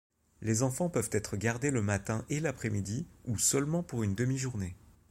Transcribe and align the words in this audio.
Les 0.41 0.63
enfants 0.63 0.89
peuvent 0.89 1.11
être 1.11 1.37
gardés 1.37 1.69
le 1.69 1.83
matin 1.83 2.25
et 2.27 2.39
l'après-midi, 2.39 3.05
ou 3.25 3.37
seulement 3.37 3.83
pour 3.83 4.01
une 4.01 4.15
demi-journée. 4.15 4.75